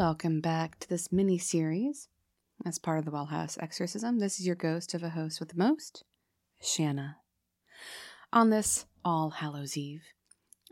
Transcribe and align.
Welcome 0.00 0.40
back 0.40 0.78
to 0.78 0.88
this 0.88 1.12
mini 1.12 1.36
series 1.36 2.08
as 2.64 2.78
part 2.78 2.98
of 2.98 3.04
the 3.04 3.10
Well 3.10 3.26
House 3.26 3.58
Exorcism. 3.60 4.18
This 4.18 4.40
is 4.40 4.46
your 4.46 4.56
ghost 4.56 4.94
of 4.94 5.02
a 5.02 5.10
host 5.10 5.40
with 5.40 5.50
the 5.50 5.58
most, 5.58 6.04
Shanna. 6.58 7.18
On 8.32 8.48
this 8.48 8.86
All 9.04 9.28
Hallows 9.28 9.76
Eve, 9.76 10.04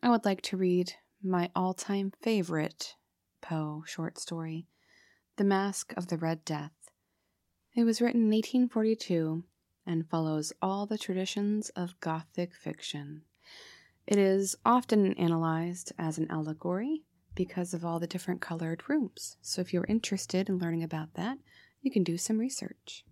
I 0.03 0.09
would 0.09 0.25
like 0.25 0.41
to 0.45 0.57
read 0.57 0.95
my 1.23 1.51
all 1.55 1.75
time 1.75 2.15
favorite 2.23 2.95
Poe 3.43 3.85
short 3.87 4.17
story, 4.17 4.67
The 5.37 5.45
Masque 5.45 5.93
of 5.95 6.07
the 6.07 6.17
Red 6.17 6.43
Death. 6.47 6.89
It 7.77 7.85
was 7.85 8.01
written 8.01 8.23
in 8.23 8.31
1842 8.31 9.45
and 9.87 10.09
follows 10.09 10.55
all 10.63 10.87
the 10.87 10.97
traditions 10.97 11.69
of 11.77 12.01
Gothic 12.01 12.55
fiction. 12.55 13.25
It 14.07 14.17
is 14.17 14.57
often 14.65 15.13
analyzed 15.19 15.93
as 15.99 16.17
an 16.17 16.31
allegory 16.31 17.03
because 17.39 17.73
of 17.73 17.85
all 17.85 18.01
the 18.01 18.07
different 18.09 18.41
colored 18.41 18.83
rooms. 18.89 19.37
So 19.41 19.61
if 19.61 19.73
you're 19.73 19.87
interested 19.89 20.49
in 20.49 20.59
learning 20.59 20.83
about 20.83 21.15
that, 21.15 21.39
you 21.81 21.89
can 21.89 22.03
do 22.03 22.19
some 22.19 22.37
research. 22.37 23.05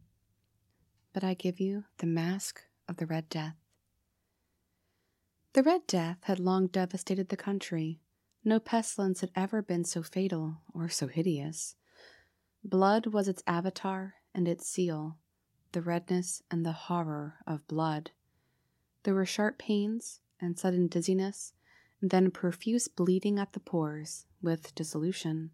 But 1.13 1.23
I 1.23 1.35
give 1.35 1.61
you 1.61 1.85
the 1.99 2.09
Masque 2.09 2.61
of 2.89 2.97
the 2.97 3.07
Red 3.07 3.29
Death. 3.29 3.55
The 5.53 5.63
Red 5.63 5.87
Death 5.87 6.19
had 6.23 6.41
long 6.41 6.67
devastated 6.67 7.29
the 7.29 7.37
country. 7.37 8.01
No 8.45 8.59
pestilence 8.59 9.21
had 9.21 9.31
ever 9.37 9.63
been 9.63 9.85
so 9.85 10.03
fatal 10.03 10.57
or 10.75 10.89
so 10.89 11.07
hideous. 11.07 11.77
Blood 12.65 13.07
was 13.07 13.29
its 13.29 13.45
avatar 13.47 14.15
and 14.35 14.49
its 14.49 14.67
seal, 14.67 15.19
the 15.71 15.81
redness 15.81 16.43
and 16.51 16.67
the 16.67 16.73
horror 16.73 17.37
of 17.47 17.69
blood. 17.69 18.11
There 19.05 19.15
were 19.15 19.25
sharp 19.25 19.57
pains 19.57 20.19
and 20.41 20.59
sudden 20.59 20.89
dizziness 20.89 21.53
then 22.01 22.31
profuse 22.31 22.89
bleeding 22.89 23.39
at 23.39 23.53
the 23.53 23.61
pores, 23.61 24.27
with 24.43 24.75
dissolution. 24.75 25.51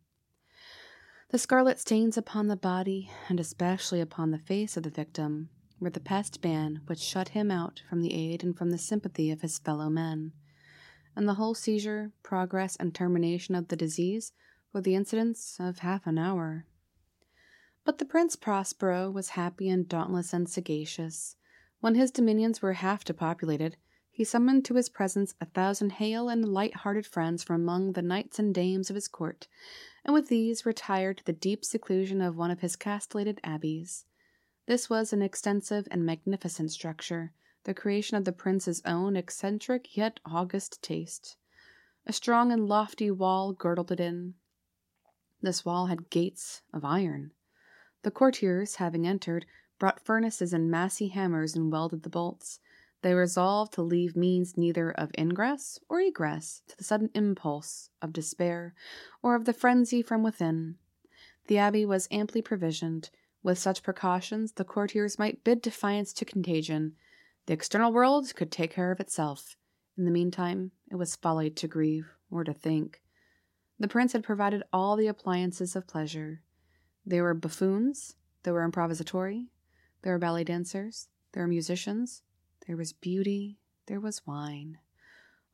The 1.31 1.39
scarlet 1.39 1.79
stains 1.79 2.19
upon 2.19 2.49
the 2.49 2.57
body, 2.57 3.11
and 3.29 3.41
especially 3.41 4.01
upon 4.01 4.31
the 4.31 4.39
face 4.39 4.77
of 4.77 4.83
the 4.83 4.91
victim, 4.91 5.49
were 5.81 5.91
the 5.91 6.01
pest 6.01 6.41
ban 6.41 6.83
which 6.87 6.99
shut 6.99 7.31
him 7.31 7.51
out 7.51 7.83
from 7.89 8.03
the 8.03 8.15
aid 8.15 8.45
and 8.45 8.57
from 8.57 8.71
the 8.71 8.79
sympathy 8.79 9.31
of 9.31 9.41
his 9.41 9.59
fellow 9.59 9.89
men. 9.89 10.33
And 11.17 11.29
the 11.29 11.35
whole 11.35 11.55
seizure, 11.55 12.13
progress, 12.23 12.77
and 12.77 12.95
termination 12.95 13.55
of 13.55 13.69
the 13.69 13.77
disease 13.77 14.33
were 14.73 14.81
the 14.81 14.95
incidents 14.95 15.57
of 15.59 15.79
half 15.79 16.07
an 16.07 16.19
hour. 16.19 16.67
But 17.85 17.99
the 17.99 18.05
Prince 18.05 18.37
Prospero 18.37 19.11
was 19.11 19.31
happy 19.31 19.69
and 19.69 19.89
dauntless 19.89 20.33
and 20.33 20.49
sagacious. 20.49 21.37
When 21.81 21.97
his 21.97 22.11
dominions 22.11 22.63
were 22.63 22.75
half 22.75 23.05
depopulated, 23.05 23.77
he 24.15 24.25
summoned 24.25 24.63
to 24.63 24.75
his 24.75 24.91
presence 24.91 25.35
a 25.41 25.47
thousand 25.47 25.93
hale 25.93 26.29
and 26.29 26.53
light 26.53 26.77
hearted 26.77 27.07
friends 27.07 27.43
from 27.43 27.63
among 27.63 27.93
the 27.93 28.03
knights 28.03 28.39
and 28.39 28.55
dames 28.55 28.91
of 28.91 28.95
his 28.95 29.09
court, 29.09 29.49
and 30.05 30.13
with 30.13 30.29
these 30.29 30.67
retired 30.67 31.17
to 31.17 31.25
the 31.25 31.33
deep 31.33 31.65
seclusion 31.65 32.21
of 32.21 32.37
one 32.37 32.51
of 32.51 32.61
his 32.61 32.77
castellated 32.77 33.41
abbeys. 33.43 34.05
This 34.67 34.91
was 34.91 35.15
an 35.15 35.23
extensive 35.23 35.89
and 35.91 36.05
magnificent 36.05 36.71
structure, 36.71 37.33
the 37.65 37.73
creation 37.73 38.19
of 38.19 38.27
the 38.27 38.33
prince's 38.33 38.83
own 38.85 39.17
eccentric 39.17 39.97
yet 39.97 40.21
august 40.27 40.83
taste. 40.83 41.39
A 42.07 42.13
strong 42.13 42.53
and 42.53 42.69
lofty 42.69 43.11
wall 43.11 43.55
girdled 43.55 43.93
it 43.93 44.01
in. 44.01 44.35
This 45.41 45.65
wall 45.65 45.87
had 45.87 46.11
gates 46.11 46.61
of 46.73 46.85
iron. 46.85 47.33
The 48.03 48.11
courtiers, 48.11 48.75
having 48.77 49.07
entered, 49.07 49.47
brought 49.79 50.05
furnaces 50.05 50.53
and 50.53 50.71
massy 50.71 51.09
hammers 51.09 51.57
and 51.57 51.73
welded 51.73 52.03
the 52.03 52.11
bolts. 52.11 52.61
They 53.03 53.15
resolved 53.15 53.73
to 53.75 53.83
leave 53.83 54.17
means 54.17 54.57
neither 54.57 54.93
of 54.93 55.11
ingress 55.19 55.79
or 55.89 56.01
egress 56.01 56.63
to 56.69 56.77
the 56.77 56.85
sudden 56.85 57.11
impulse 57.15 57.91
of 58.01 58.13
despair 58.13 58.75
or 59.23 59.35
of 59.35 59.45
the 59.45 59.53
frenzy 59.53 60.03
from 60.03 60.23
within. 60.23 60.77
The 61.49 61.59
abbey 61.59 61.85
was 61.85 62.09
amply 62.11 62.43
provisioned. 62.43 63.11
With 63.43 63.59
such 63.59 63.83
precautions, 63.83 64.53
the 64.53 64.65
courtiers 64.65 65.19
might 65.19 65.43
bid 65.43 65.63
defiance 65.63 66.13
to 66.15 66.25
contagion. 66.25 66.95
The 67.47 67.55
external 67.55 67.93
world 67.93 68.33
could 68.37 68.53
take 68.53 68.71
care 68.71 68.93
of 68.93 69.01
itself. 69.01 69.57
In 69.99 70.05
the 70.05 70.13
meantime, 70.13 70.71
it 70.89 70.95
was 70.95 71.17
folly 71.17 71.51
to 71.51 71.67
grieve 71.67 72.07
or 72.31 72.45
to 72.45 72.55
think. 72.55 73.03
The 73.81 73.89
prince 73.89 74.13
had 74.13 74.23
provided 74.23 74.63
all 74.73 74.95
the 74.95 75.09
appliances 75.09 75.75
of 75.75 75.89
pleasure. 75.89 76.43
There 77.05 77.25
were 77.25 77.35
buffoons, 77.35 78.15
there 78.45 78.55
were 78.55 78.69
improvisatori, 78.69 79.49
there 80.03 80.13
were 80.13 80.21
ballet 80.21 80.45
dancers, 80.45 81.09
there 81.33 81.43
were 81.43 81.49
musicians, 81.49 82.23
there 82.67 82.77
was 82.77 82.93
beauty, 82.93 83.59
there 83.87 84.01
was 84.01 84.27
wine. 84.27 84.79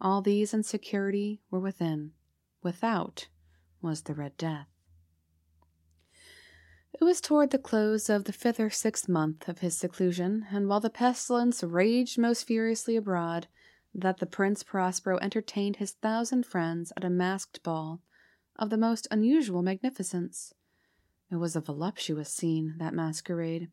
All 0.01 0.23
these 0.23 0.55
and 0.55 0.65
security 0.65 1.41
were 1.51 1.61
within. 1.61 2.13
Without 2.63 3.29
was 3.81 4.03
the 4.03 4.15
Red 4.15 4.37
Death. 4.37 4.69
It 7.01 7.05
was 7.05 7.21
toward 7.21 7.51
the 7.51 7.59
close 7.59 8.09
of 8.09 8.25
the 8.25 8.33
fifth 8.33 8.59
or 8.59 8.71
sixth 8.71 9.09
month 9.09 9.49
of 9.49 9.59
his 9.59 9.77
seclusion, 9.77 10.47
and 10.51 10.69
while 10.69 10.81
the 10.81 10.91
pestilence 10.91 11.63
raged 11.63 12.19
most 12.19 12.45
furiously 12.45 12.97
abroad, 12.97 13.47
that 13.95 14.19
the 14.19 14.27
Prince 14.27 14.63
Prospero 14.63 15.19
entertained 15.19 15.77
his 15.77 15.93
thousand 15.93 16.45
friends 16.45 16.93
at 16.97 17.05
a 17.05 17.11
masked 17.11 17.63
ball 17.63 18.03
of 18.57 18.71
the 18.71 18.77
most 18.77 19.07
unusual 19.11 19.63
magnificence. 19.63 20.53
It 21.31 21.37
was 21.37 21.55
a 21.55 21.61
voluptuous 21.61 22.33
scene, 22.33 22.75
that 22.79 22.95
masquerade, 22.95 23.71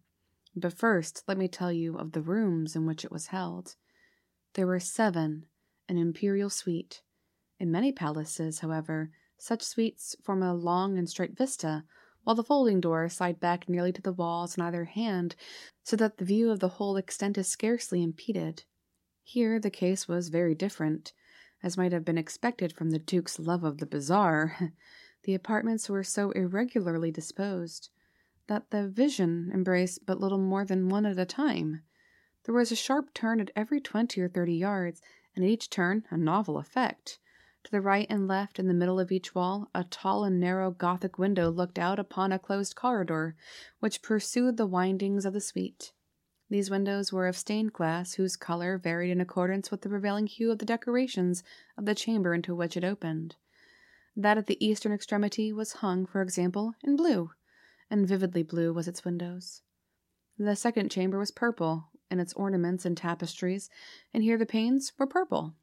but 0.55 0.73
first, 0.73 1.23
let 1.27 1.38
me 1.38 1.47
tell 1.47 1.71
you 1.71 1.97
of 1.97 2.13
the 2.13 2.21
rooms 2.21 2.75
in 2.75 2.85
which 2.85 3.03
it 3.03 3.11
was 3.11 3.27
held. 3.27 3.75
There 4.53 4.67
were 4.67 4.79
seven, 4.79 5.47
an 5.89 5.97
imperial 5.97 6.49
suite. 6.49 7.01
In 7.59 7.71
many 7.71 7.91
palaces, 7.91 8.59
however, 8.59 9.11
such 9.38 9.61
suites 9.61 10.15
form 10.23 10.41
a 10.41 10.53
long 10.53 10.97
and 10.97 11.09
straight 11.09 11.38
vista, 11.38 11.83
while 12.23 12.35
the 12.35 12.44
folding 12.44 12.79
doors 12.79 13.13
slide 13.13 13.39
back 13.39 13.67
nearly 13.67 13.91
to 13.91 14.01
the 14.01 14.13
walls 14.13 14.57
on 14.57 14.65
either 14.65 14.85
hand, 14.85 15.35
so 15.83 15.97
that 15.97 16.17
the 16.17 16.25
view 16.25 16.49
of 16.49 16.59
the 16.61 16.69
whole 16.69 16.95
extent 16.95 17.38
is 17.38 17.47
scarcely 17.47 18.01
impeded. 18.01 18.63
Here 19.23 19.59
the 19.59 19.69
case 19.69 20.07
was 20.07 20.29
very 20.29 20.55
different, 20.55 21.11
as 21.61 21.77
might 21.77 21.91
have 21.91 22.05
been 22.05 22.17
expected 22.17 22.71
from 22.71 22.91
the 22.91 22.99
Duke's 22.99 23.39
love 23.39 23.63
of 23.63 23.79
the 23.79 23.85
bizarre. 23.85 24.73
The 25.23 25.33
apartments 25.33 25.89
were 25.89 26.03
so 26.03 26.29
irregularly 26.29 27.09
disposed 27.09 27.89
that 28.47 28.69
the 28.72 28.88
vision 28.88 29.51
embraced 29.53 30.06
but 30.06 30.19
little 30.19 30.38
more 30.38 30.66
than 30.66 30.89
one 30.89 31.06
at 31.06 31.17
a 31.17 31.25
time. 31.25 31.81
There 32.44 32.56
was 32.56 32.72
a 32.72 32.75
sharp 32.75 33.13
turn 33.13 33.39
at 33.39 33.51
every 33.56 33.79
twenty 33.81 34.22
or 34.22 34.29
thirty 34.29 34.56
yards, 34.56 35.01
and 35.35 35.44
at 35.44 35.50
each 35.50 35.69
turn 35.69 36.03
a 36.09 36.17
novel 36.17 36.57
effect. 36.57 37.19
To 37.63 37.72
the 37.72 37.81
right 37.81 38.06
and 38.09 38.28
left, 38.28 38.59
in 38.59 38.67
the 38.67 38.75
middle 38.75 39.00
of 39.00 39.11
each 39.11 39.33
wall, 39.33 39.72
a 39.73 39.83
tall 39.83 40.23
and 40.23 40.39
narrow 40.39 40.69
Gothic 40.69 41.17
window 41.17 41.50
looked 41.50 41.79
out 41.79 41.97
upon 41.97 42.31
a 42.31 42.38
closed 42.38 42.75
corridor, 42.75 43.35
which 43.79 44.03
pursued 44.03 44.57
the 44.57 44.67
windings 44.67 45.25
of 45.25 45.33
the 45.33 45.41
suite. 45.41 45.91
These 46.47 46.69
windows 46.69 47.12
were 47.12 47.25
of 47.25 47.35
stained 47.35 47.73
glass, 47.73 48.13
whose 48.13 48.35
color 48.35 48.77
varied 48.77 49.09
in 49.09 49.19
accordance 49.19 49.72
with 49.72 49.81
the 49.81 49.89
prevailing 49.89 50.27
hue 50.27 50.51
of 50.51 50.59
the 50.59 50.66
decorations 50.66 51.44
of 51.75 51.85
the 51.85 51.95
chamber 51.95 52.35
into 52.35 52.53
which 52.53 52.77
it 52.77 52.83
opened. 52.83 53.35
That 54.16 54.38
at 54.38 54.45
the 54.45 54.63
eastern 54.63 54.91
extremity 54.91 55.51
was 55.51 55.73
hung, 55.73 56.06
for 56.06 56.22
example, 56.22 56.75
in 56.83 56.95
blue, 56.95 57.31
and 57.90 58.07
vividly 58.07 58.44
blue 58.44 58.73
was 58.73 58.88
its 58.88 59.06
windows. 59.06 59.62
The 60.38 60.56
second 60.56 60.91
chamber 60.91 61.18
was 61.18 61.31
purple 61.31 61.90
in 62.12 62.19
its 62.19 62.34
ornaments 62.34 62.85
and 62.85 62.97
tapestries, 62.97 63.69
and 64.13 64.23
here 64.23 64.38
the 64.38 64.46
panes 64.46 64.91
were 64.97 65.07
purple. 65.07 65.56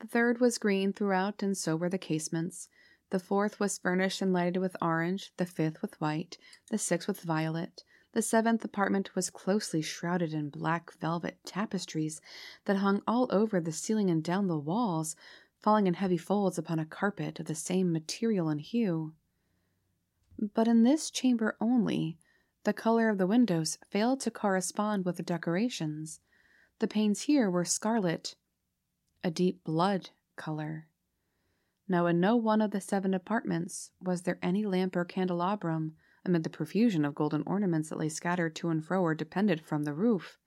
The 0.00 0.06
third 0.06 0.40
was 0.40 0.58
green 0.58 0.92
throughout, 0.92 1.42
and 1.42 1.56
so 1.56 1.76
were 1.76 1.90
the 1.90 1.98
casements. 1.98 2.68
The 3.10 3.18
fourth 3.18 3.60
was 3.60 3.78
furnished 3.78 4.22
and 4.22 4.32
lighted 4.32 4.58
with 4.58 4.76
orange, 4.80 5.32
the 5.36 5.44
fifth 5.44 5.82
with 5.82 6.00
white, 6.00 6.38
the 6.70 6.78
sixth 6.78 7.08
with 7.08 7.20
violet. 7.20 7.84
The 8.12 8.22
seventh 8.22 8.64
apartment 8.64 9.14
was 9.14 9.30
closely 9.30 9.82
shrouded 9.82 10.32
in 10.32 10.48
black 10.48 10.92
velvet 10.94 11.38
tapestries 11.44 12.20
that 12.64 12.78
hung 12.78 13.02
all 13.06 13.28
over 13.30 13.60
the 13.60 13.72
ceiling 13.72 14.10
and 14.10 14.24
down 14.24 14.46
the 14.46 14.58
walls, 14.58 15.14
falling 15.58 15.86
in 15.86 15.94
heavy 15.94 16.16
folds 16.16 16.56
upon 16.56 16.78
a 16.78 16.86
carpet 16.86 17.38
of 17.38 17.46
the 17.46 17.54
same 17.54 17.92
material 17.92 18.48
and 18.48 18.60
hue. 18.60 19.12
But 20.40 20.68
in 20.68 20.84
this 20.84 21.10
chamber 21.10 21.56
only, 21.60 22.18
the 22.64 22.72
color 22.72 23.10
of 23.10 23.18
the 23.18 23.26
windows 23.26 23.76
failed 23.90 24.20
to 24.20 24.30
correspond 24.30 25.04
with 25.04 25.18
the 25.18 25.22
decorations. 25.22 26.20
The 26.78 26.88
panes 26.88 27.22
here 27.22 27.50
were 27.50 27.64
scarlet, 27.66 28.36
a 29.22 29.30
deep 29.30 29.62
blood 29.64 30.10
color. 30.36 30.88
Now, 31.86 32.06
in 32.06 32.20
no 32.20 32.36
one 32.36 32.62
of 32.62 32.70
the 32.70 32.80
seven 32.80 33.12
apartments 33.12 33.90
was 34.00 34.22
there 34.22 34.38
any 34.42 34.64
lamp 34.64 34.96
or 34.96 35.04
candelabrum 35.04 35.96
amid 36.24 36.44
the 36.44 36.50
profusion 36.50 37.04
of 37.04 37.14
golden 37.14 37.42
ornaments 37.46 37.90
that 37.90 37.98
lay 37.98 38.08
scattered 38.08 38.56
to 38.56 38.70
and 38.70 38.82
fro 38.84 39.02
or 39.02 39.14
depended 39.14 39.60
from 39.60 39.84
the 39.84 39.92
roof. 39.92 40.38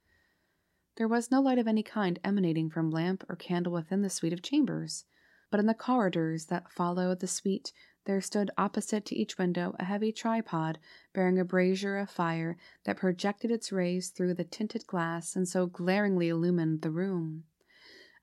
There 0.95 1.07
was 1.07 1.29
no 1.29 1.41
light 1.41 1.57
of 1.59 1.67
any 1.67 1.83
kind 1.83 2.17
emanating 2.23 2.69
from 2.69 2.89
lamp 2.89 3.23
or 3.29 3.35
candle 3.35 3.73
within 3.73 4.01
the 4.01 4.09
suite 4.09 4.33
of 4.33 4.41
chambers, 4.41 5.05
but 5.51 5.59
in 5.59 5.65
the 5.65 5.73
corridors 5.73 6.45
that 6.45 6.71
followed 6.71 7.19
the 7.19 7.27
suite 7.27 7.73
there 8.05 8.21
stood 8.21 8.51
opposite 8.57 9.05
to 9.05 9.15
each 9.15 9.37
window 9.37 9.75
a 9.79 9.85
heavy 9.85 10.11
tripod 10.11 10.77
bearing 11.13 11.39
a 11.39 11.45
brazier 11.45 11.97
of 11.97 12.09
fire 12.09 12.57
that 12.83 12.97
projected 12.97 13.49
its 13.49 13.71
rays 13.71 14.09
through 14.09 14.33
the 14.33 14.43
tinted 14.43 14.85
glass 14.87 15.35
and 15.35 15.47
so 15.47 15.65
glaringly 15.65 16.29
illumined 16.29 16.81
the 16.81 16.91
room, 16.91 17.43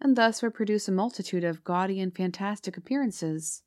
and 0.01 0.17
thus 0.17 0.43
would 0.43 0.55
produce 0.55 0.89
a 0.89 0.93
multitude 0.93 1.45
of 1.45 1.65
gaudy 1.65 2.01
and 2.01 2.15
fantastic 2.15 2.77
appearances. 2.77 3.63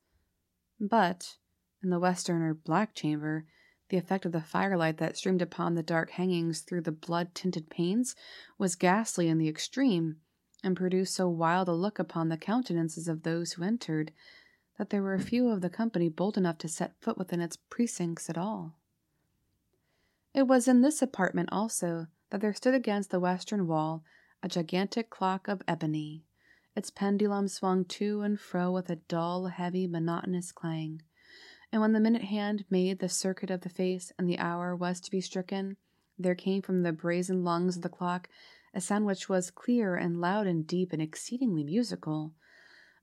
But, 0.80 1.36
In 1.82 1.90
the 1.90 2.00
western 2.00 2.42
or 2.42 2.54
black 2.54 2.94
chamber, 2.94 3.46
the 3.90 3.96
effect 3.98 4.24
of 4.24 4.32
the 4.32 4.40
firelight 4.40 4.96
that 4.98 5.16
streamed 5.16 5.42
upon 5.42 5.74
the 5.74 5.82
dark 5.82 6.10
hangings 6.10 6.60
through 6.60 6.80
the 6.80 6.92
blood 6.92 7.34
tinted 7.34 7.68
panes 7.68 8.16
was 8.56 8.74
ghastly 8.74 9.28
in 9.28 9.38
the 9.38 9.48
extreme, 9.48 10.16
and 10.62 10.76
produced 10.76 11.14
so 11.14 11.28
wild 11.28 11.68
a 11.68 11.72
look 11.72 11.98
upon 11.98 12.28
the 12.28 12.38
countenances 12.38 13.06
of 13.06 13.22
those 13.22 13.52
who 13.52 13.62
entered, 13.62 14.12
that 14.78 14.90
there 14.90 15.02
were 15.02 15.18
few 15.18 15.48
of 15.48 15.60
the 15.60 15.70
company 15.70 16.08
bold 16.08 16.36
enough 16.36 16.58
to 16.58 16.68
set 16.68 17.00
foot 17.00 17.16
within 17.16 17.40
its 17.40 17.56
precincts 17.70 18.28
at 18.28 18.38
all. 18.38 18.74
It 20.32 20.48
was 20.48 20.66
in 20.66 20.80
this 20.80 21.00
apartment 21.00 21.48
also 21.52 22.08
that 22.30 22.40
there 22.40 22.54
stood 22.54 22.74
against 22.74 23.10
the 23.10 23.20
western 23.20 23.66
wall 23.66 24.04
a 24.42 24.48
gigantic 24.48 25.08
clock 25.08 25.48
of 25.48 25.62
ebony. 25.66 26.24
Its 26.76 26.90
pendulum 26.90 27.48
swung 27.48 27.84
to 27.84 28.20
and 28.22 28.38
fro 28.38 28.70
with 28.72 28.90
a 28.90 28.96
dull, 28.96 29.46
heavy, 29.46 29.86
monotonous 29.86 30.52
clang 30.52 31.00
and 31.74 31.80
when 31.80 31.92
the 31.92 31.98
minute 31.98 32.22
hand 32.22 32.64
made 32.70 33.00
the 33.00 33.08
circuit 33.08 33.50
of 33.50 33.62
the 33.62 33.68
face 33.68 34.12
and 34.16 34.28
the 34.28 34.38
hour 34.38 34.76
was 34.76 35.00
to 35.00 35.10
be 35.10 35.20
stricken, 35.20 35.76
there 36.16 36.36
came 36.36 36.62
from 36.62 36.84
the 36.84 36.92
brazen 36.92 37.42
lungs 37.42 37.74
of 37.74 37.82
the 37.82 37.88
clock 37.88 38.28
a 38.72 38.80
sound 38.80 39.06
which 39.06 39.28
was 39.28 39.50
clear 39.50 39.96
and 39.96 40.20
loud 40.20 40.46
and 40.46 40.68
deep 40.68 40.92
and 40.92 41.02
exceedingly 41.02 41.64
musical, 41.64 42.32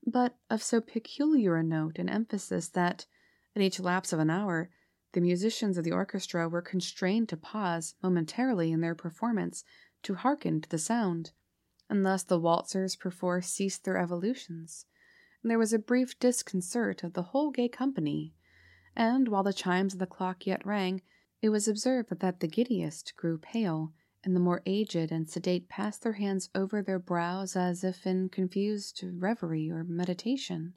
but 0.06 0.36
of 0.50 0.62
so 0.62 0.80
peculiar 0.80 1.56
a 1.56 1.62
note 1.62 1.98
and 1.98 2.10
emphasis 2.10 2.68
that, 2.68 3.06
at 3.54 3.62
each 3.62 3.78
lapse 3.78 4.12
of 4.12 4.18
an 4.18 4.30
hour, 4.30 4.70
the 5.12 5.20
musicians 5.20 5.76
of 5.76 5.84
the 5.84 5.92
orchestra 5.92 6.48
were 6.48 6.62
constrained 6.62 7.28
to 7.28 7.36
pause 7.36 7.94
momentarily 8.02 8.72
in 8.72 8.80
their 8.80 8.94
performance 8.94 9.64
to 10.02 10.14
hearken 10.14 10.60
to 10.60 10.68
the 10.68 10.78
sound, 10.78 11.32
and 11.88 12.04
thus 12.04 12.22
the 12.22 12.40
waltzers 12.40 12.96
perforce 12.96 13.48
ceased 13.48 13.84
their 13.84 13.98
evolutions, 13.98 14.86
and 15.42 15.50
there 15.50 15.58
was 15.58 15.72
a 15.72 15.78
brief 15.78 16.18
disconcert 16.18 17.02
of 17.02 17.12
the 17.12 17.22
whole 17.22 17.50
gay 17.50 17.68
company 17.68 18.34
and 18.96 19.28
while 19.28 19.42
the 19.42 19.52
chimes 19.52 19.94
of 19.94 19.98
the 19.98 20.06
clock 20.06 20.46
yet 20.46 20.64
rang, 20.66 21.02
it 21.40 21.48
was 21.48 21.66
observed 21.66 22.10
that 22.20 22.40
the 22.40 22.48
giddiest 22.48 23.14
grew 23.16 23.38
pale, 23.38 23.92
and 24.24 24.36
the 24.36 24.40
more 24.40 24.62
aged 24.66 25.10
and 25.10 25.28
sedate 25.28 25.68
passed 25.68 26.02
their 26.02 26.12
hands 26.12 26.48
over 26.54 26.82
their 26.82 26.98
brows 26.98 27.56
as 27.56 27.82
if 27.82 28.06
in 28.06 28.28
confused 28.28 29.02
reverie 29.04 29.70
or 29.70 29.84
meditation. 29.84 30.74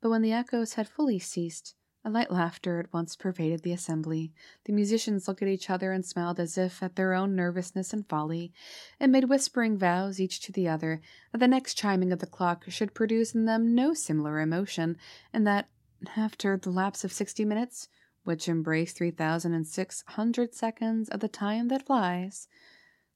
But 0.00 0.10
when 0.10 0.22
the 0.22 0.32
echoes 0.32 0.74
had 0.74 0.88
fully 0.88 1.18
ceased, 1.18 1.74
a 2.04 2.10
light 2.10 2.30
laughter 2.30 2.78
at 2.80 2.92
once 2.92 3.16
pervaded 3.16 3.62
the 3.62 3.72
assembly. 3.72 4.30
The 4.66 4.74
musicians 4.74 5.26
looked 5.26 5.40
at 5.40 5.48
each 5.48 5.70
other 5.70 5.90
and 5.90 6.04
smiled 6.04 6.38
as 6.38 6.58
if 6.58 6.82
at 6.82 6.96
their 6.96 7.14
own 7.14 7.34
nervousness 7.34 7.94
and 7.94 8.06
folly, 8.06 8.52
and 9.00 9.10
made 9.10 9.24
whispering 9.24 9.78
vows 9.78 10.20
each 10.20 10.40
to 10.40 10.52
the 10.52 10.68
other 10.68 11.00
that 11.32 11.38
the 11.38 11.48
next 11.48 11.74
chiming 11.74 12.12
of 12.12 12.18
the 12.18 12.26
clock 12.26 12.64
should 12.68 12.92
produce 12.92 13.34
in 13.34 13.46
them 13.46 13.74
no 13.74 13.94
similar 13.94 14.38
emotion, 14.40 14.98
and 15.32 15.46
that 15.46 15.68
after 16.14 16.58
the 16.58 16.70
lapse 16.70 17.04
of 17.04 17.12
sixty 17.12 17.46
minutes, 17.46 17.88
which 18.24 18.48
embrace 18.48 18.92
three 18.92 19.10
thousand 19.10 19.54
and 19.54 19.66
six 19.66 20.02
hundred 20.08 20.54
seconds 20.54 21.08
of 21.08 21.20
the 21.20 21.28
time 21.28 21.68
that 21.68 21.86
flies, 21.86 22.48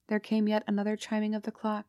there 0.07 0.19
came 0.19 0.47
yet 0.47 0.63
another 0.65 0.95
chiming 0.95 1.35
of 1.35 1.43
the 1.43 1.51
clock, 1.51 1.85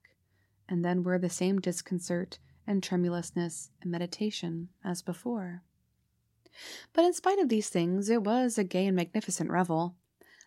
and 0.68 0.84
then 0.84 1.02
were 1.02 1.18
the 1.18 1.30
same 1.30 1.60
disconcert 1.60 2.38
and 2.66 2.82
tremulousness 2.82 3.70
and 3.80 3.90
meditation 3.90 4.68
as 4.84 5.02
before. 5.02 5.62
But 6.92 7.04
in 7.04 7.12
spite 7.12 7.38
of 7.38 7.48
these 7.48 7.68
things, 7.68 8.10
it 8.10 8.24
was 8.24 8.58
a 8.58 8.64
gay 8.64 8.86
and 8.86 8.96
magnificent 8.96 9.50
revel. 9.50 9.96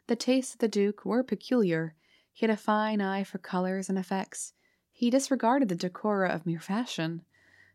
The 0.07 0.15
tastes 0.15 0.53
of 0.53 0.59
the 0.59 0.67
Duke 0.67 1.05
were 1.05 1.23
peculiar. 1.23 1.95
He 2.31 2.45
had 2.45 2.53
a 2.53 2.57
fine 2.57 3.01
eye 3.01 3.23
for 3.23 3.37
colors 3.37 3.89
and 3.89 3.97
effects. 3.97 4.53
He 4.91 5.09
disregarded 5.09 5.69
the 5.69 5.75
decora 5.75 6.33
of 6.33 6.45
mere 6.45 6.59
fashion. 6.59 7.23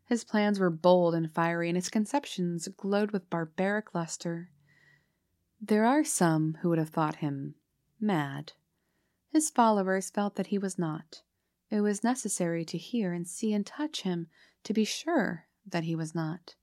His 0.05 0.23
plans 0.23 0.59
were 0.59 0.69
bold 0.69 1.15
and 1.15 1.31
fiery, 1.31 1.69
and 1.69 1.75
his 1.75 1.89
conceptions 1.89 2.67
glowed 2.67 3.11
with 3.11 3.29
barbaric 3.29 3.93
luster. 3.93 4.49
There 5.61 5.85
are 5.85 6.03
some 6.03 6.57
who 6.61 6.69
would 6.69 6.77
have 6.79 6.89
thought 6.89 7.17
him 7.17 7.55
mad. 7.99 8.53
His 9.29 9.49
followers 9.49 10.09
felt 10.09 10.35
that 10.35 10.47
he 10.47 10.57
was 10.57 10.79
not. 10.79 11.21
It 11.69 11.81
was 11.81 12.03
necessary 12.03 12.63
to 12.65 12.77
hear 12.77 13.13
and 13.13 13.27
see 13.27 13.53
and 13.53 13.65
touch 13.65 14.01
him 14.01 14.27
to 14.63 14.73
be 14.73 14.85
sure 14.85 15.47
that 15.65 15.83
he 15.83 15.95
was 15.95 16.15
not. 16.15 16.55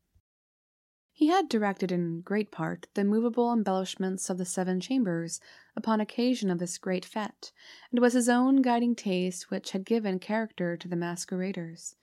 He 1.12 1.28
had 1.28 1.48
directed 1.48 1.92
in 1.92 2.22
great 2.22 2.50
part 2.50 2.88
the 2.94 3.04
movable 3.04 3.52
embellishments 3.52 4.28
of 4.28 4.38
the 4.38 4.44
seven 4.44 4.80
chambers 4.80 5.40
upon 5.76 6.00
occasion 6.00 6.50
of 6.50 6.58
this 6.58 6.76
great 6.78 7.04
fete, 7.04 7.52
and 7.90 7.98
it 7.98 8.02
was 8.02 8.14
his 8.14 8.28
own 8.28 8.62
guiding 8.62 8.94
taste 8.94 9.50
which 9.50 9.70
had 9.70 9.84
given 9.84 10.18
character 10.18 10.76
to 10.76 10.88
the 10.88 10.96
masqueraders. 10.96 11.96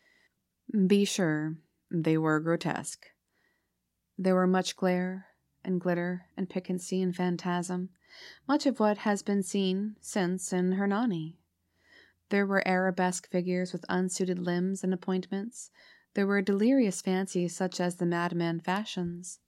Be 0.88 1.06
sure, 1.06 1.57
they 1.92 2.18
were 2.18 2.39
grotesque. 2.39 3.07
There 4.18 4.36
were 4.36 4.48
much 4.48 4.75
glare 4.75 5.28
and 5.63 5.80
glitter 5.80 6.25
and 6.36 6.50
piquancy 6.50 7.01
and 7.01 7.15
phantasm, 7.15 7.89
much 8.48 8.65
of 8.65 8.80
what 8.80 9.00
has 9.00 9.24
been 9.24 9.44
seen 9.44 9.95
since 10.01 10.54
in 10.54 10.74
Hernani. 10.74 11.38
There 12.30 12.45
were 12.45 12.68
arabesque 12.68 13.30
figures 13.30 13.74
with 13.74 13.86
unsuited 13.89 14.39
limbs 14.39 14.83
and 14.83 14.94
appointments. 14.94 15.71
There 16.13 16.27
were 16.27 16.42
delirious 16.42 17.01
fancies 17.01 17.56
such 17.56 17.80
as 17.80 17.95
the 17.95 18.06
madman 18.06 18.60
fashions. 18.60 19.39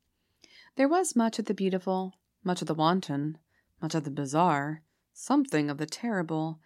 There 0.75 0.87
was 0.87 1.15
much 1.15 1.39
of 1.39 1.45
the 1.45 1.53
beautiful, 1.53 2.15
much 2.43 2.61
of 2.61 2.67
the 2.67 2.73
wanton, 2.73 3.37
much 3.81 3.95
of 3.95 4.03
the 4.03 4.11
bizarre, 4.11 4.83
something 5.13 5.69
of 5.69 5.77
the 5.77 5.85
terrible, 5.85 6.59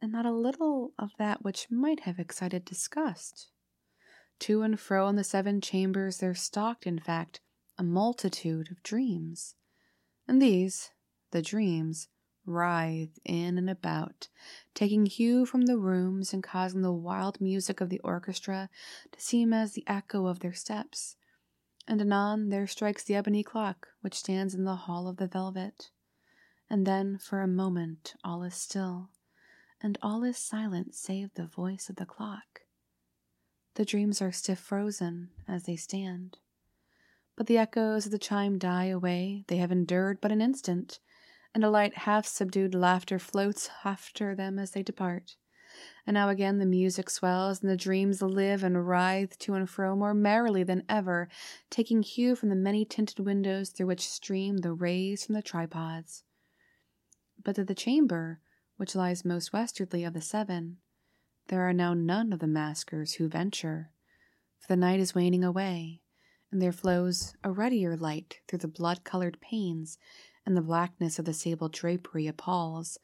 and 0.00 0.12
not 0.12 0.26
a 0.26 0.32
little 0.32 0.92
of 0.98 1.10
that 1.18 1.42
which 1.42 1.70
might 1.70 2.00
have 2.00 2.18
excited 2.18 2.64
disgust. 2.64 3.48
To 4.40 4.62
and 4.62 4.78
fro 4.78 5.08
in 5.08 5.16
the 5.16 5.24
seven 5.24 5.60
chambers 5.60 6.18
there 6.18 6.34
stalked, 6.34 6.86
in 6.86 6.98
fact, 6.98 7.40
a 7.78 7.82
multitude 7.82 8.70
of 8.70 8.82
dreams. 8.82 9.54
And 10.26 10.40
these, 10.40 10.90
the 11.30 11.42
dreams, 11.42 12.08
writhed 12.46 13.18
in 13.24 13.58
and 13.58 13.68
about, 13.68 14.28
taking 14.74 15.06
hue 15.06 15.44
from 15.44 15.62
the 15.62 15.76
rooms 15.76 16.32
and 16.32 16.42
causing 16.42 16.82
the 16.82 16.92
wild 16.92 17.40
music 17.40 17.80
of 17.80 17.88
the 17.88 18.00
orchestra 18.00 18.70
to 19.12 19.20
seem 19.20 19.52
as 19.52 19.72
the 19.72 19.84
echo 19.86 20.26
of 20.26 20.40
their 20.40 20.54
steps. 20.54 21.16
And 21.88 22.00
anon 22.00 22.48
there 22.48 22.66
strikes 22.66 23.04
the 23.04 23.14
ebony 23.14 23.42
clock 23.42 23.88
which 24.00 24.14
stands 24.14 24.54
in 24.54 24.64
the 24.64 24.76
hall 24.76 25.08
of 25.08 25.16
the 25.16 25.26
velvet. 25.26 25.90
And 26.70 26.86
then 26.86 27.18
for 27.18 27.42
a 27.42 27.48
moment 27.48 28.14
all 28.24 28.42
is 28.42 28.54
still, 28.54 29.10
and 29.80 29.98
all 30.02 30.24
is 30.24 30.38
silent 30.38 30.94
save 30.94 31.34
the 31.34 31.46
voice 31.46 31.88
of 31.88 31.96
the 31.96 32.06
clock. 32.06 32.60
The 33.74 33.84
dreams 33.84 34.22
are 34.22 34.32
stiff 34.32 34.58
frozen 34.58 35.30
as 35.46 35.64
they 35.64 35.76
stand. 35.76 36.38
But 37.36 37.46
the 37.46 37.58
echoes 37.58 38.06
of 38.06 38.12
the 38.12 38.18
chime 38.18 38.58
die 38.58 38.86
away, 38.86 39.44
they 39.48 39.58
have 39.58 39.70
endured 39.70 40.20
but 40.20 40.32
an 40.32 40.40
instant, 40.40 41.00
and 41.54 41.62
a 41.62 41.70
light 41.70 41.98
half 41.98 42.26
subdued 42.26 42.74
laughter 42.74 43.18
floats 43.18 43.68
after 43.84 44.34
them 44.34 44.58
as 44.58 44.70
they 44.70 44.82
depart. 44.82 45.36
And 46.06 46.14
now 46.14 46.30
again 46.30 46.58
the 46.58 46.64
music 46.64 47.10
swells, 47.10 47.60
and 47.60 47.70
the 47.70 47.76
dreams 47.76 48.22
live 48.22 48.64
and 48.64 48.86
writhe 48.86 49.38
to 49.40 49.54
and 49.54 49.68
fro 49.68 49.94
more 49.94 50.14
merrily 50.14 50.62
than 50.62 50.84
ever, 50.88 51.28
taking 51.68 52.02
hue 52.02 52.34
from 52.34 52.48
the 52.48 52.54
many 52.54 52.86
tinted 52.86 53.20
windows 53.20 53.68
through 53.70 53.88
which 53.88 54.08
stream 54.08 54.58
the 54.58 54.72
rays 54.72 55.26
from 55.26 55.34
the 55.34 55.42
tripods. 55.42 56.24
But 57.42 57.56
to 57.56 57.64
the 57.64 57.74
chamber, 57.74 58.40
which 58.78 58.94
lies 58.94 59.24
most 59.24 59.52
westwardly 59.52 60.04
of 60.04 60.14
the 60.14 60.22
seven, 60.22 60.78
there 61.48 61.68
are 61.68 61.74
now 61.74 61.92
none 61.92 62.32
of 62.32 62.38
the 62.38 62.46
maskers 62.46 63.14
who 63.14 63.28
venture, 63.28 63.90
for 64.58 64.68
the 64.68 64.76
night 64.76 65.00
is 65.00 65.14
waning 65.14 65.44
away, 65.44 66.00
and 66.56 66.62
there 66.62 66.72
flows 66.72 67.34
a 67.44 67.52
ruddier 67.52 67.98
light 67.98 68.40
through 68.48 68.60
the 68.60 68.66
blood 68.66 69.04
colored 69.04 69.38
panes, 69.42 69.98
and 70.46 70.56
the 70.56 70.62
blackness 70.62 71.18
of 71.18 71.26
the 71.26 71.34
sable 71.34 71.68
drapery 71.68 72.26
appalls, 72.26 72.96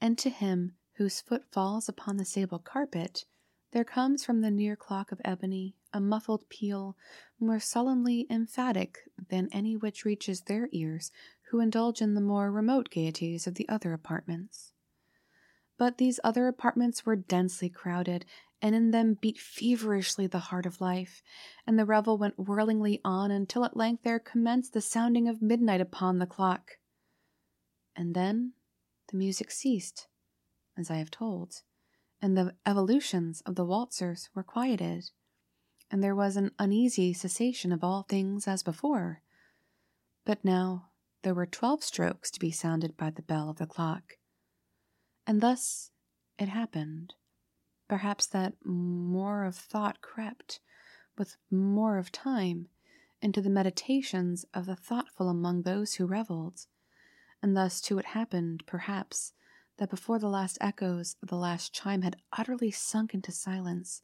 and 0.00 0.16
to 0.16 0.30
him 0.30 0.76
whose 0.98 1.20
foot 1.20 1.42
falls 1.50 1.88
upon 1.88 2.16
the 2.16 2.24
sable 2.24 2.60
carpet, 2.60 3.24
there 3.72 3.82
comes 3.82 4.24
from 4.24 4.40
the 4.40 4.52
near 4.52 4.76
clock 4.76 5.10
of 5.10 5.20
ebony 5.24 5.74
a 5.92 6.00
muffled 6.00 6.48
peal 6.48 6.96
more 7.40 7.58
solemnly 7.58 8.24
emphatic 8.30 8.98
than 9.30 9.48
any 9.50 9.74
which 9.76 10.04
reaches 10.04 10.42
their 10.42 10.68
ears 10.70 11.10
who 11.50 11.58
indulge 11.58 12.00
in 12.00 12.14
the 12.14 12.20
more 12.20 12.52
remote 12.52 12.88
gaieties 12.88 13.48
of 13.48 13.56
the 13.56 13.68
other 13.68 13.92
apartments. 13.92 14.74
But 15.76 15.98
these 15.98 16.20
other 16.22 16.46
apartments 16.46 17.04
were 17.04 17.16
densely 17.16 17.68
crowded, 17.68 18.26
and 18.62 18.74
in 18.74 18.92
them 18.92 19.14
beat 19.14 19.38
feverishly 19.38 20.26
the 20.26 20.38
heart 20.38 20.64
of 20.64 20.80
life, 20.80 21.22
and 21.66 21.78
the 21.78 21.84
revel 21.84 22.16
went 22.16 22.38
whirlingly 22.38 23.00
on 23.04 23.30
until 23.30 23.64
at 23.64 23.76
length 23.76 24.04
there 24.04 24.18
commenced 24.18 24.72
the 24.72 24.80
sounding 24.80 25.28
of 25.28 25.42
midnight 25.42 25.80
upon 25.80 26.18
the 26.18 26.26
clock. 26.26 26.78
And 27.94 28.14
then 28.14 28.52
the 29.10 29.18
music 29.18 29.50
ceased, 29.50 30.06
as 30.78 30.90
I 30.90 30.96
have 30.96 31.10
told, 31.10 31.62
and 32.20 32.36
the 32.36 32.54
evolutions 32.64 33.42
of 33.42 33.56
the 33.56 33.66
waltzers 33.66 34.30
were 34.34 34.44
quieted, 34.44 35.10
and 35.90 36.02
there 36.02 36.14
was 36.14 36.36
an 36.36 36.52
uneasy 36.58 37.12
cessation 37.12 37.72
of 37.72 37.84
all 37.84 38.04
things 38.04 38.48
as 38.48 38.62
before. 38.62 39.20
But 40.24 40.44
now 40.44 40.90
there 41.22 41.34
were 41.34 41.44
twelve 41.44 41.82
strokes 41.82 42.30
to 42.30 42.40
be 42.40 42.50
sounded 42.50 42.96
by 42.96 43.10
the 43.10 43.22
bell 43.22 43.50
of 43.50 43.58
the 43.58 43.66
clock 43.66 44.14
and 45.26 45.40
thus 45.40 45.90
it 46.38 46.48
happened, 46.48 47.14
perhaps 47.92 48.24
that 48.24 48.54
more 48.64 49.44
of 49.44 49.54
thought 49.54 50.00
crept, 50.00 50.60
with 51.18 51.36
more 51.50 51.98
of 51.98 52.10
time, 52.10 52.66
into 53.20 53.42
the 53.42 53.50
meditations 53.50 54.46
of 54.54 54.64
the 54.64 54.74
thoughtful 54.74 55.28
among 55.28 55.60
those 55.60 55.96
who 55.96 56.06
revelled. 56.06 56.64
And 57.42 57.54
thus, 57.54 57.82
too, 57.82 57.98
it 57.98 58.06
happened, 58.06 58.62
perhaps, 58.64 59.34
that 59.76 59.90
before 59.90 60.18
the 60.18 60.30
last 60.30 60.56
echoes 60.58 61.16
of 61.22 61.28
the 61.28 61.36
last 61.36 61.74
chime 61.74 62.00
had 62.00 62.16
utterly 62.32 62.70
sunk 62.70 63.12
into 63.12 63.30
silence, 63.30 64.00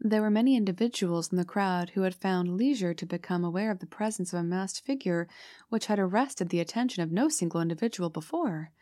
there 0.00 0.20
were 0.20 0.28
many 0.28 0.56
individuals 0.56 1.30
in 1.30 1.38
the 1.38 1.44
crowd 1.44 1.90
who 1.90 2.02
had 2.02 2.16
found 2.16 2.56
leisure 2.56 2.92
to 2.92 3.06
become 3.06 3.44
aware 3.44 3.70
of 3.70 3.78
the 3.78 3.86
presence 3.86 4.32
of 4.32 4.40
a 4.40 4.42
masked 4.42 4.84
figure 4.84 5.28
which 5.68 5.86
had 5.86 6.00
arrested 6.00 6.48
the 6.48 6.58
attention 6.58 7.04
of 7.04 7.12
no 7.12 7.28
single 7.28 7.60
individual 7.60 8.10
before. 8.10 8.72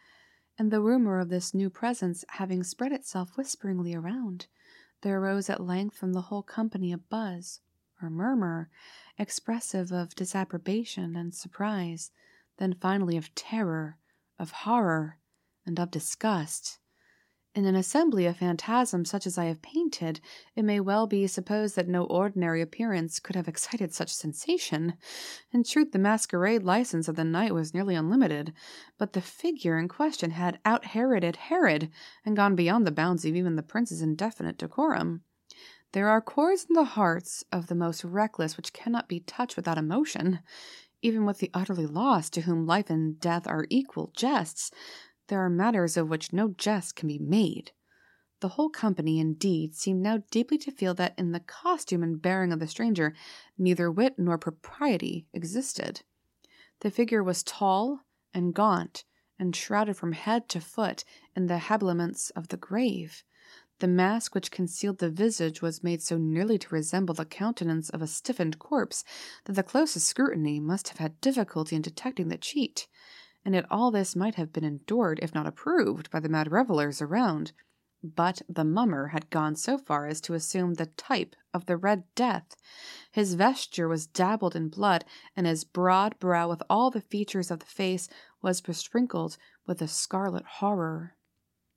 And 0.58 0.72
the 0.72 0.80
rumor 0.80 1.20
of 1.20 1.28
this 1.28 1.54
new 1.54 1.70
presence 1.70 2.24
having 2.30 2.64
spread 2.64 2.90
itself 2.90 3.36
whisperingly 3.36 3.94
around, 3.94 4.48
there 5.02 5.20
arose 5.20 5.48
at 5.48 5.62
length 5.62 5.96
from 5.96 6.12
the 6.12 6.22
whole 6.22 6.42
company 6.42 6.92
a 6.92 6.98
buzz, 6.98 7.60
or 8.02 8.10
murmur, 8.10 8.68
expressive 9.16 9.92
of 9.92 10.16
disapprobation 10.16 11.14
and 11.14 11.32
surprise, 11.32 12.10
then 12.56 12.74
finally 12.74 13.16
of 13.16 13.32
terror, 13.36 13.98
of 14.36 14.50
horror, 14.50 15.18
and 15.64 15.78
of 15.78 15.92
disgust. 15.92 16.80
In 17.58 17.66
an 17.66 17.74
assembly 17.74 18.24
of 18.26 18.36
phantasms 18.36 19.10
such 19.10 19.26
as 19.26 19.36
I 19.36 19.46
have 19.46 19.62
painted, 19.62 20.20
it 20.54 20.62
may 20.62 20.78
well 20.78 21.08
be 21.08 21.26
supposed 21.26 21.74
that 21.74 21.88
no 21.88 22.04
ordinary 22.04 22.62
appearance 22.62 23.18
could 23.18 23.34
have 23.34 23.48
excited 23.48 23.92
such 23.92 24.14
sensation. 24.14 24.94
In 25.50 25.64
truth, 25.64 25.90
the 25.90 25.98
masquerade 25.98 26.62
license 26.62 27.08
of 27.08 27.16
the 27.16 27.24
night 27.24 27.52
was 27.52 27.74
nearly 27.74 27.96
unlimited, 27.96 28.52
but 28.96 29.12
the 29.12 29.20
figure 29.20 29.76
in 29.76 29.88
question 29.88 30.30
had 30.30 30.60
out 30.64 30.84
Heroded 30.84 31.34
Herod, 31.34 31.90
and 32.24 32.36
gone 32.36 32.54
beyond 32.54 32.86
the 32.86 32.92
bounds 32.92 33.24
of 33.24 33.34
even 33.34 33.56
the 33.56 33.64
prince's 33.64 34.02
indefinite 34.02 34.56
decorum. 34.56 35.22
There 35.94 36.08
are 36.08 36.20
chords 36.20 36.64
in 36.70 36.74
the 36.74 36.84
hearts 36.84 37.42
of 37.50 37.66
the 37.66 37.74
most 37.74 38.04
reckless 38.04 38.56
which 38.56 38.72
cannot 38.72 39.08
be 39.08 39.18
touched 39.18 39.56
without 39.56 39.78
emotion. 39.78 40.38
Even 41.02 41.26
with 41.26 41.38
the 41.38 41.50
utterly 41.54 41.86
lost, 41.86 42.32
to 42.34 42.40
whom 42.42 42.66
life 42.66 42.90
and 42.90 43.18
death 43.20 43.46
are 43.46 43.66
equal 43.68 44.12
jests, 44.16 44.72
there 45.28 45.44
are 45.44 45.50
matters 45.50 45.96
of 45.96 46.08
which 46.08 46.32
no 46.32 46.48
jest 46.48 46.96
can 46.96 47.08
be 47.08 47.18
made. 47.18 47.72
The 48.40 48.50
whole 48.50 48.68
company, 48.68 49.18
indeed, 49.18 49.74
seemed 49.74 50.02
now 50.02 50.22
deeply 50.30 50.58
to 50.58 50.70
feel 50.70 50.94
that 50.94 51.14
in 51.18 51.32
the 51.32 51.40
costume 51.40 52.02
and 52.02 52.20
bearing 52.20 52.52
of 52.52 52.60
the 52.60 52.68
stranger 52.68 53.14
neither 53.56 53.90
wit 53.90 54.18
nor 54.18 54.38
propriety 54.38 55.26
existed. 55.32 56.02
The 56.80 56.90
figure 56.90 57.22
was 57.22 57.42
tall 57.42 58.00
and 58.32 58.54
gaunt, 58.54 59.04
and 59.38 59.54
shrouded 59.54 59.96
from 59.96 60.12
head 60.12 60.48
to 60.50 60.60
foot 60.60 61.04
in 61.34 61.46
the 61.46 61.58
habiliments 61.58 62.30
of 62.30 62.48
the 62.48 62.56
grave. 62.56 63.24
The 63.80 63.88
mask 63.88 64.34
which 64.34 64.50
concealed 64.50 64.98
the 64.98 65.10
visage 65.10 65.62
was 65.62 65.84
made 65.84 66.02
so 66.02 66.18
nearly 66.18 66.58
to 66.58 66.74
resemble 66.74 67.14
the 67.14 67.24
countenance 67.24 67.90
of 67.90 68.02
a 68.02 68.08
stiffened 68.08 68.58
corpse 68.58 69.04
that 69.44 69.52
the 69.52 69.62
closest 69.62 70.06
scrutiny 70.06 70.58
must 70.58 70.88
have 70.88 70.98
had 70.98 71.20
difficulty 71.20 71.76
in 71.76 71.82
detecting 71.82 72.28
the 72.28 72.38
cheat 72.38 72.88
and 73.48 73.54
yet 73.54 73.64
all 73.70 73.90
this 73.90 74.14
might 74.14 74.34
have 74.34 74.52
been 74.52 74.62
endured, 74.62 75.18
if 75.22 75.34
not 75.34 75.46
approved, 75.46 76.10
by 76.10 76.20
the 76.20 76.28
mad 76.28 76.52
revellers 76.52 77.00
around. 77.00 77.52
But 78.04 78.42
the 78.46 78.62
mummer 78.62 79.06
had 79.06 79.30
gone 79.30 79.56
so 79.56 79.78
far 79.78 80.06
as 80.06 80.20
to 80.20 80.34
assume 80.34 80.74
the 80.74 80.84
type 80.84 81.34
of 81.54 81.64
the 81.64 81.78
Red 81.78 82.04
Death. 82.14 82.56
His 83.10 83.32
vesture 83.32 83.88
was 83.88 84.06
dabbled 84.06 84.54
in 84.54 84.68
blood, 84.68 85.06
and 85.34 85.46
his 85.46 85.64
broad 85.64 86.18
brow, 86.18 86.50
with 86.50 86.62
all 86.68 86.90
the 86.90 87.00
features 87.00 87.50
of 87.50 87.60
the 87.60 87.64
face, 87.64 88.06
was 88.42 88.60
besprinkled 88.60 89.38
with 89.66 89.80
a 89.80 89.88
scarlet 89.88 90.44
horror. 90.44 91.16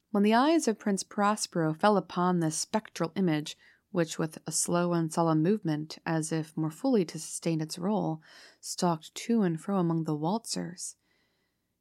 When 0.10 0.24
the 0.24 0.34
eyes 0.34 0.68
of 0.68 0.78
Prince 0.78 1.04
Prospero 1.04 1.74
fell 1.74 1.96
upon 1.96 2.42
this 2.42 2.58
spectral 2.58 3.14
image, 3.16 3.58
which 3.92 4.20
with 4.20 4.40
a 4.46 4.52
slow 4.52 4.92
and 4.92 5.14
solemn 5.14 5.42
movement, 5.42 6.00
as 6.06 6.34
if 6.34 6.58
more 6.58 6.70
fully 6.70 7.06
to 7.06 7.18
sustain 7.18 7.62
its 7.62 7.80
role, 7.80 8.22
stalked 8.60 9.16
to 9.16 9.44
and 9.44 9.58
fro 9.58 9.78
among 9.78 10.04
the 10.04 10.18
waltzers, 10.18 10.98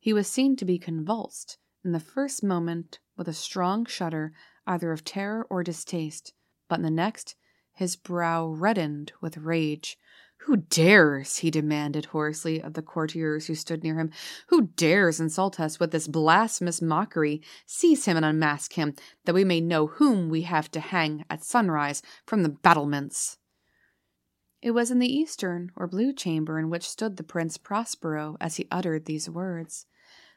he 0.01 0.13
was 0.13 0.27
seen 0.27 0.57
to 0.57 0.65
be 0.65 0.79
convulsed, 0.79 1.59
in 1.85 1.93
the 1.93 2.01
first 2.01 2.43
moment, 2.43 2.99
with 3.17 3.29
a 3.29 3.35
strong 3.35 3.85
shudder 3.85 4.33
either 4.67 4.93
of 4.93 5.05
terror 5.05 5.47
or 5.51 5.63
distaste, 5.63 6.33
but 6.69 6.79
in 6.79 6.83
the 6.83 6.91
next, 6.91 7.37
his 7.75 7.97
brow 7.97 8.47
reddened 8.47 9.13
with 9.21 9.37
rage. 9.37 9.99
Who 10.45 10.57
dares, 10.57 11.39
he 11.39 11.51
demanded 11.51 12.07
hoarsely 12.07 12.63
of 12.63 12.73
the 12.73 12.83
courtiers 12.83 13.47
who 13.47 13.55
stood 13.55 13.83
near 13.83 13.99
him, 13.99 14.11
who 14.49 14.69
dares 14.69 15.21
insult 15.21 15.61
us 15.61 15.79
with 15.79 15.91
this 15.91 16.09
blasphemous 16.09 16.81
mockery? 16.81 17.43
Seize 17.67 18.07
him 18.07 18.17
and 18.17 18.25
unmask 18.25 18.73
him, 18.73 18.95
that 19.27 19.35
we 19.35 19.45
may 19.45 19.61
know 19.61 19.87
whom 19.87 20.31
we 20.31 20.43
have 20.43 20.71
to 20.71 20.81
hang 20.81 21.27
at 21.29 21.45
sunrise 21.45 22.03
from 22.27 22.43
the 22.43 22.49
battlements. 22.49 23.37
It 24.63 24.73
was 24.73 24.91
in 24.91 24.99
the 24.99 25.13
eastern 25.13 25.73
or 25.75 25.87
blue 25.87 26.13
chamber 26.13 26.59
in 26.59 26.69
which 26.69 26.89
stood 26.89 27.17
the 27.17 27.23
Prince 27.23 27.57
Prospero 27.57 28.37
as 28.41 28.57
he 28.57 28.69
uttered 28.71 29.07
these 29.07 29.31
words. 29.31 29.87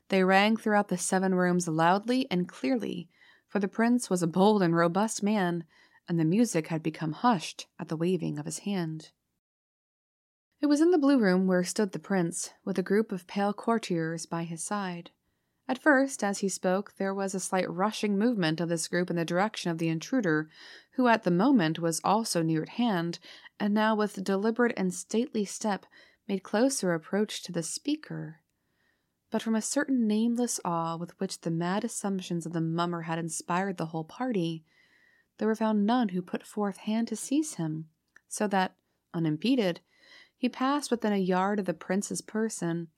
They 0.10 0.24
rang 0.24 0.56
throughout 0.56 0.88
the 0.88 0.98
seven 0.98 1.36
rooms 1.36 1.68
loudly 1.68 2.28
and 2.32 2.48
clearly, 2.48 3.10
for 3.48 3.60
the 3.60 3.68
prince 3.68 4.10
was 4.10 4.24
a 4.24 4.28
bold 4.28 4.64
and 4.64 4.76
robust 4.76 5.24
man, 5.24 5.66
and 6.08 6.20
the 6.20 6.26
music 6.26 6.68
had 6.68 6.82
become 6.82 7.12
hushed 7.12 7.68
at 7.80 7.90
the 7.90 7.98
waving 7.98 8.40
of 8.40 8.46
his 8.46 8.60
hand. 8.60 9.12
It 10.62 10.68
was 10.68 10.82
in 10.82 10.92
the 10.92 10.98
blue 10.98 11.20
room 11.20 11.46
where 11.46 11.64
stood 11.64 11.92
the 11.92 12.00
prince, 12.00 12.52
with 12.64 12.80
a 12.80 12.84
group 12.84 13.12
of 13.12 13.28
pale 13.28 13.54
courtiers 13.54 14.26
by 14.26 14.44
his 14.44 14.64
side. 14.64 15.12
At 15.68 15.82
first, 15.82 16.24
as 16.24 16.40
he 16.40 16.50
spoke, 16.50 16.96
there 16.98 17.14
was 17.14 17.34
a 17.34 17.40
slight 17.40 17.70
rushing 17.70 18.18
movement 18.18 18.60
of 18.60 18.68
this 18.68 18.88
group 18.88 19.10
in 19.10 19.16
the 19.16 19.24
direction 19.24 19.72
of 19.72 19.78
the 19.78 19.88
intruder, 19.88 20.50
who 20.92 21.08
at 21.08 21.24
the 21.24 21.32
moment 21.32 21.80
was 21.80 22.02
also 22.04 22.42
near 22.42 22.64
at 22.64 22.70
hand, 22.70 23.20
and 23.60 23.74
now 23.74 23.96
with 23.96 24.24
deliberate 24.24 24.74
and 24.76 24.94
stately 24.94 25.46
step 25.46 25.86
made 26.28 26.44
closer 26.44 26.94
approach 26.94 27.44
to 27.44 27.52
the 27.52 27.64
speaker. 27.64 28.42
But 29.32 29.42
from 29.42 29.56
a 29.56 29.62
certain 29.62 30.06
nameless 30.06 30.60
awe 30.66 30.98
with 30.98 31.18
which 31.20 31.42
the 31.42 31.50
mad 31.50 31.84
assumptions 31.84 32.46
of 32.46 32.54
the 32.54 32.62
mummer 32.62 33.04
had 33.04 33.18
inspired 33.18 33.78
the 33.78 33.88
whole 33.88 34.04
party, 34.04 34.66
there 35.38 35.48
were 35.48 35.56
found 35.56 35.86
none 35.86 36.10
who 36.10 36.22
put 36.22 36.46
forth 36.46 36.78
hand 36.78 37.08
to 37.08 37.16
seize 37.16 37.56
him, 37.56 37.90
so 38.28 38.48
that, 38.48 38.76
unimpeded, 39.14 39.80
he 40.38 40.50
passed 40.50 40.92
within 40.92 41.14
a 41.14 41.18
yard 41.18 41.60
of 41.60 41.66
the 41.66 41.74
prince's 41.74 42.22
person, 42.22 42.90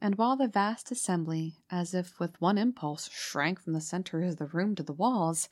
and 0.00 0.16
while 0.16 0.36
the 0.36 0.48
vast 0.48 0.90
assembly, 0.90 1.62
as 1.70 1.92
if 1.92 2.18
with 2.18 2.40
one 2.40 2.56
impulse, 2.56 3.10
shrank 3.10 3.60
from 3.60 3.74
the 3.74 3.80
centre 3.80 4.22
of 4.22 4.36
the 4.36 4.46
room 4.46 4.74
to 4.74 4.82
the 4.82 4.92
walls, 4.92 5.48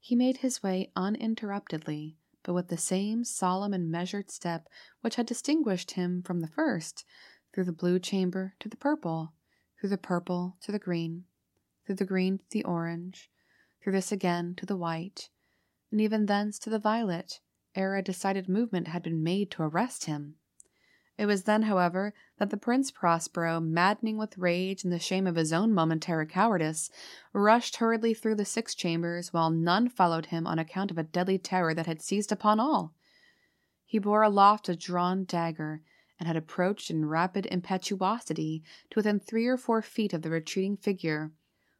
he 0.00 0.16
made 0.16 0.38
his 0.38 0.62
way 0.62 0.90
uninterruptedly, 0.96 2.16
but 2.42 2.54
with 2.54 2.68
the 2.68 2.76
same 2.76 3.22
solemn 3.22 3.74
and 3.74 3.90
measured 3.90 4.30
step 4.30 4.68
which 5.02 5.16
had 5.16 5.26
distinguished 5.26 5.92
him 5.92 6.22
from 6.22 6.40
the 6.40 6.48
first, 6.48 7.04
through 7.52 7.64
the 7.64 7.72
blue 7.72 7.98
chamber 7.98 8.54
to 8.58 8.68
the 8.68 8.76
purple, 8.76 9.34
through 9.78 9.90
the 9.90 9.98
purple 9.98 10.56
to 10.60 10.72
the 10.72 10.78
green, 10.78 11.24
through 11.84 11.96
the 11.96 12.04
green 12.04 12.38
to 12.38 12.44
the 12.50 12.64
orange, 12.64 13.30
through 13.82 13.92
this 13.92 14.10
again 14.10 14.54
to 14.54 14.64
the 14.64 14.76
white, 14.76 15.28
and 15.90 16.00
even 16.00 16.26
thence 16.26 16.58
to 16.58 16.70
the 16.70 16.78
violet, 16.78 17.40
ere 17.74 17.96
a 17.96 18.02
decided 18.02 18.48
movement 18.48 18.88
had 18.88 19.02
been 19.02 19.22
made 19.22 19.50
to 19.50 19.62
arrest 19.62 20.06
him. 20.06 20.36
It 21.22 21.26
was 21.26 21.44
then, 21.44 21.62
however, 21.62 22.14
that 22.38 22.50
the 22.50 22.56
Prince 22.56 22.90
Prospero, 22.90 23.60
maddening 23.60 24.18
with 24.18 24.36
rage 24.36 24.82
and 24.82 24.92
the 24.92 24.98
shame 24.98 25.28
of 25.28 25.36
his 25.36 25.52
own 25.52 25.72
momentary 25.72 26.26
cowardice, 26.26 26.90
rushed 27.32 27.76
hurriedly 27.76 28.12
through 28.12 28.34
the 28.34 28.44
six 28.44 28.74
chambers, 28.74 29.32
while 29.32 29.48
none 29.48 29.88
followed 29.88 30.26
him 30.26 30.48
on 30.48 30.58
account 30.58 30.90
of 30.90 30.98
a 30.98 31.04
deadly 31.04 31.38
terror 31.38 31.74
that 31.74 31.86
had 31.86 32.02
seized 32.02 32.32
upon 32.32 32.58
all. 32.58 32.92
He 33.84 34.00
bore 34.00 34.24
aloft 34.24 34.68
a 34.68 34.74
drawn 34.74 35.22
dagger, 35.22 35.84
and 36.18 36.26
had 36.26 36.34
approached 36.34 36.90
in 36.90 37.06
rapid 37.06 37.46
impetuosity 37.46 38.64
to 38.90 38.96
within 38.96 39.20
three 39.20 39.46
or 39.46 39.56
four 39.56 39.80
feet 39.80 40.12
of 40.12 40.22
the 40.22 40.30
retreating 40.30 40.76
figure, 40.76 41.30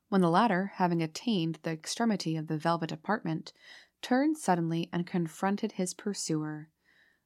when 0.09 0.21
the 0.21 0.31
latter, 0.31 0.67
having 0.77 1.03
attained 1.03 1.59
the 1.65 1.73
extremity 1.73 2.37
of 2.37 2.47
the 2.47 2.59
velvet 2.59 2.93
apartment, 2.93 3.53
turned 4.03 4.39
suddenly 4.39 4.89
and 4.93 5.05
confronted 5.05 5.73
his 5.73 5.95
pursuer. 5.95 6.71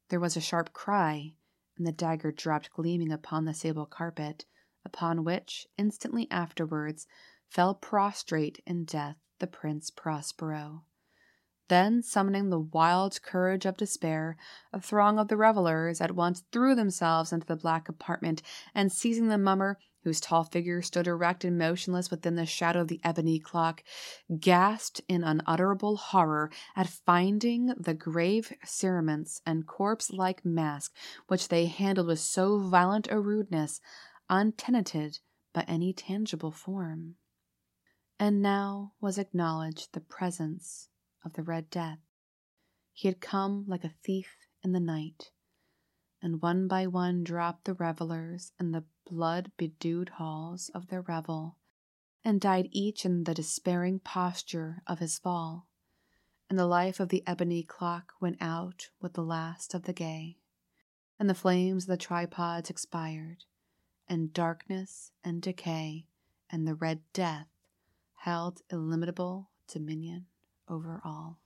There 0.08 0.18
was 0.18 0.34
a 0.34 0.40
sharp 0.40 0.72
cry, 0.72 1.34
and 1.76 1.86
the 1.86 1.92
dagger 1.92 2.32
dropped 2.32 2.72
gleaming 2.72 3.12
upon 3.12 3.44
the 3.44 3.54
sable 3.54 3.86
carpet, 3.86 4.44
upon 4.84 5.24
which, 5.24 5.66
instantly 5.76 6.26
afterwards, 6.30 7.06
fell 7.48 7.74
prostrate 7.74 8.62
in 8.66 8.84
death 8.84 9.16
the 9.38 9.46
Prince 9.46 9.90
Prospero. 9.90 10.84
Then, 11.68 12.02
summoning 12.02 12.50
the 12.50 12.60
wild 12.60 13.20
courage 13.22 13.66
of 13.66 13.76
despair, 13.76 14.36
a 14.72 14.80
throng 14.80 15.18
of 15.18 15.28
the 15.28 15.36
revellers 15.36 16.00
at 16.00 16.14
once 16.14 16.44
threw 16.52 16.74
themselves 16.74 17.32
into 17.32 17.46
the 17.46 17.56
black 17.56 17.88
apartment, 17.88 18.40
and 18.74 18.92
seizing 18.92 19.28
the 19.28 19.38
mummer, 19.38 19.78
whose 20.06 20.20
tall 20.20 20.44
figure 20.44 20.80
stood 20.80 21.08
erect 21.08 21.44
and 21.44 21.58
motionless 21.58 22.12
within 22.12 22.36
the 22.36 22.46
shadow 22.46 22.82
of 22.82 22.86
the 22.86 23.00
ebony 23.02 23.40
clock, 23.40 23.82
gasped 24.38 25.00
in 25.08 25.24
unutterable 25.24 25.96
horror 25.96 26.48
at 26.76 26.88
finding 26.88 27.74
the 27.76 27.92
grave 27.92 28.52
cerements 28.64 29.42
and 29.44 29.66
corpse 29.66 30.12
like 30.12 30.44
mask 30.44 30.94
which 31.26 31.48
they 31.48 31.66
handled 31.66 32.06
with 32.06 32.20
so 32.20 32.60
violent 32.60 33.08
a 33.10 33.18
rudeness 33.18 33.80
untenanted 34.30 35.18
by 35.52 35.62
any 35.62 35.92
tangible 35.92 36.52
form. 36.52 37.16
And 38.16 38.40
now 38.40 38.92
was 39.00 39.18
acknowledged 39.18 39.92
the 39.92 40.00
presence 40.00 40.88
of 41.24 41.32
the 41.32 41.42
Red 41.42 41.68
Death. 41.68 41.98
He 42.92 43.08
had 43.08 43.20
come 43.20 43.64
like 43.66 43.82
a 43.82 43.94
thief 44.04 44.36
in 44.62 44.70
the 44.70 44.78
night. 44.78 45.32
And 46.22 46.42
one 46.42 46.66
by 46.68 46.86
one 46.86 47.22
dropped 47.22 47.64
the 47.64 47.74
revelers 47.74 48.52
in 48.58 48.72
the 48.72 48.84
blood 49.08 49.50
bedewed 49.56 50.10
halls 50.10 50.70
of 50.74 50.88
their 50.88 51.02
revel, 51.02 51.56
and 52.24 52.40
died 52.40 52.68
each 52.70 53.04
in 53.04 53.24
the 53.24 53.34
despairing 53.34 54.00
posture 54.00 54.82
of 54.86 54.98
his 54.98 55.18
fall. 55.18 55.68
And 56.48 56.58
the 56.58 56.66
life 56.66 57.00
of 57.00 57.08
the 57.08 57.26
ebony 57.26 57.62
clock 57.62 58.12
went 58.20 58.38
out 58.40 58.90
with 59.00 59.14
the 59.14 59.24
last 59.24 59.74
of 59.74 59.82
the 59.82 59.92
gay, 59.92 60.38
and 61.18 61.28
the 61.28 61.34
flames 61.34 61.84
of 61.84 61.88
the 61.88 61.96
tripods 61.96 62.70
expired, 62.70 63.44
and 64.08 64.32
darkness 64.32 65.10
and 65.24 65.42
decay 65.42 66.06
and 66.50 66.66
the 66.66 66.74
red 66.74 67.00
death 67.12 67.48
held 68.16 68.60
illimitable 68.70 69.50
dominion 69.68 70.26
over 70.68 71.00
all. 71.04 71.40